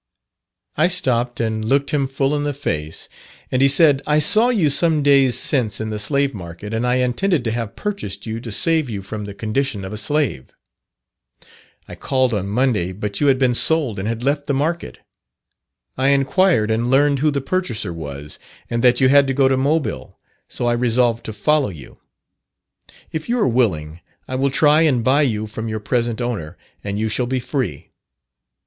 [0.77, 3.07] I stopped and looked him full in the face,
[3.51, 6.95] and he said, 'I saw you some days since in the slave market, and I
[6.95, 10.47] intended to have purchased you to save you from the condition of a slave.
[11.87, 14.97] I called on Monday, but you had been sold and had left the market.
[15.95, 18.39] I inquired and learned who the purchaser was,
[18.71, 21.95] and that you had to go to Mobile, so I resolved to follow you.
[23.11, 26.97] If you are willing, I will try and buy you from your present owner, and
[26.97, 27.91] you shall be free.'